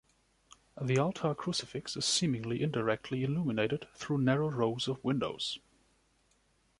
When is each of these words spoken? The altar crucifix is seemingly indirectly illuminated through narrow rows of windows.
The 0.81 0.97
altar 0.97 1.35
crucifix 1.35 1.95
is 1.95 2.05
seemingly 2.05 2.63
indirectly 2.63 3.23
illuminated 3.23 3.87
through 3.93 4.17
narrow 4.23 4.49
rows 4.49 4.87
of 4.87 5.03
windows. 5.03 5.59